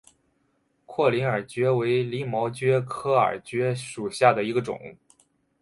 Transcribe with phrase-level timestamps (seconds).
[0.87, 4.97] 阔鳞耳蕨为鳞毛蕨科耳蕨属下的一个种。